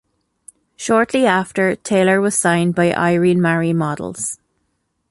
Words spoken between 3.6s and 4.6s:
Models.